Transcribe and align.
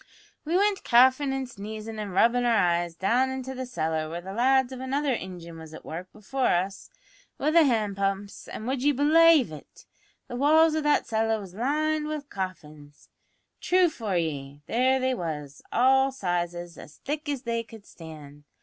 We 0.45 0.57
wint 0.57 0.83
coughin' 0.83 1.31
and 1.31 1.47
sneezin' 1.47 1.99
an' 1.99 2.09
rubbin' 2.09 2.43
our 2.43 2.55
eyes 2.57 2.95
down 2.95 3.29
into 3.29 3.51
a 3.51 3.67
cellar, 3.67 4.09
where 4.09 4.19
the 4.19 4.33
lads 4.33 4.71
of 4.71 4.79
another 4.79 5.13
ingin 5.15 5.59
was 5.59 5.75
at 5.75 5.85
work 5.85 6.11
before 6.11 6.47
us 6.47 6.89
wi' 7.39 7.51
the 7.51 7.65
hand 7.65 7.97
pumps, 7.97 8.47
an', 8.47 8.65
would 8.65 8.81
ye 8.81 8.93
belaive 8.93 9.51
it? 9.51 9.85
but 10.27 10.33
the 10.33 10.39
walls 10.39 10.73
o' 10.73 10.81
that 10.81 11.05
cellar 11.05 11.39
was 11.39 11.53
lined 11.53 12.07
wi' 12.07 12.21
coffins! 12.21 13.09
True 13.59 13.89
for 13.89 14.17
ye, 14.17 14.63
there 14.65 14.99
they 14.99 15.13
was, 15.13 15.61
all 15.71 16.11
sizes, 16.11 16.79
as 16.79 16.97
thick 17.05 17.29
as 17.29 17.43
they 17.43 17.61
could 17.61 17.85
stand. 17.85 18.45